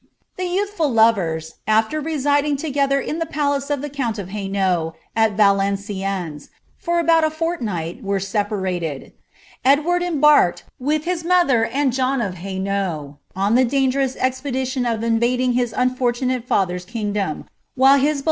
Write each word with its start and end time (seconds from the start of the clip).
The 0.35 0.45
ynuihftd 0.47 0.95
lovers, 0.95 1.57
after 1.67 2.01
residing 2.01 2.57
together 2.57 2.99
in 2.99 3.19
the 3.19 3.25
palace 3.27 3.69
of 3.69 3.83
the 3.83 3.89
count 3.91 4.17
of 4.17 4.29
HainaulL, 4.29 4.95
at 5.15 5.37
Valenciennei, 5.37 6.49
for 6.75 6.97
about 6.97 7.23
a 7.23 7.29
fortnight, 7.29 8.01
were 8.01 8.19
separated. 8.19 9.13
Ed 9.63 9.81
nunl 9.81 10.01
embarked, 10.01 10.63
with 10.79 11.03
his 11.03 11.23
mother 11.23 11.65
and 11.65 11.93
John 11.93 12.19
of 12.19 12.33
llainault, 12.37 13.19
on 13.35 13.53
the 13.53 13.63
dangerous 13.63 14.15
upedition 14.15 14.91
of 14.91 15.03
invading 15.03 15.53
his 15.53 15.71
unfortunate 15.71 16.47
father's 16.47 16.85
kingdom, 16.85 17.45
while 17.75 17.99
his 17.99 18.05
h«^«A 18.05 18.07
15• 18.07 18.13
f^\. 18.15 18.19